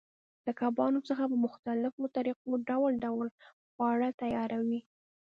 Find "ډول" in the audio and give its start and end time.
2.69-2.93, 3.05-3.27